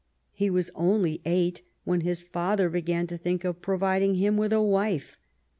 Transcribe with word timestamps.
He 0.31 0.49
was 0.49 0.71
only 0.73 1.21
eight 1.25 1.61
when 1.83 2.01
his 2.01 2.23
father 2.23 2.69
began 2.69 3.05
to 3.05 3.19
think 3.19 3.43
of 3.43 3.61
providing 3.61 4.15
him 4.15 4.35
with 4.35 4.51
a 4.51 4.59
wife. 4.59 5.19